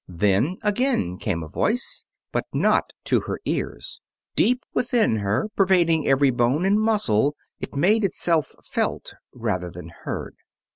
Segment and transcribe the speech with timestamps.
[0.07, 4.01] Then again came a voice, but not to her ears.
[4.35, 10.37] Deep within her, pervading every bone and muscle, it made itself felt rather than heard.